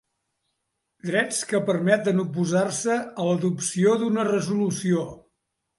Drets 1.09 1.41
que 1.51 1.61
permeten 1.69 2.23
oposar-se 2.25 2.97
a 3.01 3.29
l'adopció 3.29 3.97
d'una 4.05 4.29
resolució. 4.35 5.11